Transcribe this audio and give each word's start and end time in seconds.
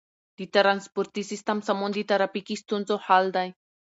د 0.37 0.39
ترانسپورتي 0.55 1.23
سیستم 1.31 1.57
سمون 1.67 1.89
د 1.95 1.99
ترافیکي 2.11 2.55
ستونزو 2.63 2.95
حل 3.05 3.25
دی. 3.35 3.47